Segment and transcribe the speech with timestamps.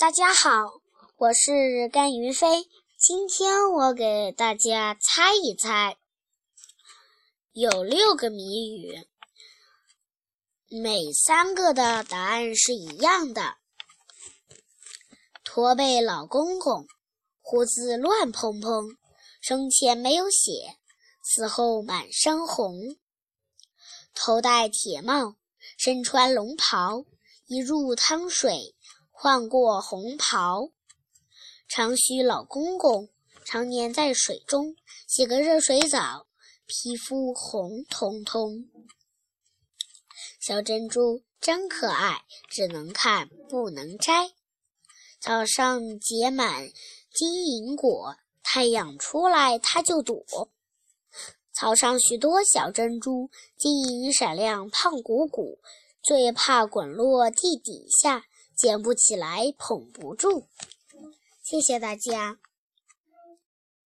[0.00, 0.80] 大家好，
[1.18, 2.70] 我是甘云飞。
[2.96, 5.98] 今天我给大家猜一猜，
[7.52, 9.06] 有六个谜语，
[10.70, 13.58] 每三个的答案是一样的。
[15.44, 16.86] 驼背老公公，
[17.42, 18.96] 胡子乱蓬蓬，
[19.42, 20.78] 生前没有血，
[21.22, 22.96] 死后满身红。
[24.14, 25.36] 头戴铁帽，
[25.76, 27.04] 身穿龙袍，
[27.44, 28.74] 一入汤水。
[29.22, 30.70] 换过红袍，
[31.68, 33.10] 长须老公公
[33.44, 36.26] 常年在水中洗个热水澡，
[36.64, 38.70] 皮肤红彤彤。
[40.40, 44.30] 小珍珠真可爱，只能看不能摘。
[45.20, 46.70] 草上结满
[47.12, 50.24] 金银果，太阳出来它就躲。
[51.52, 55.58] 草上许多小珍珠，晶莹闪亮胖鼓鼓，
[56.02, 58.24] 最怕滚落地底下。
[58.60, 60.46] 捡不起来，捧不住。
[61.42, 62.38] 谢谢大家。